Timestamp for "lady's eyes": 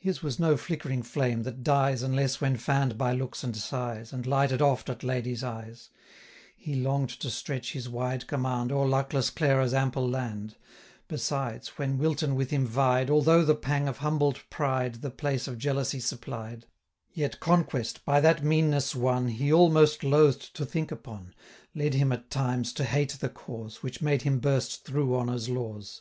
5.04-5.90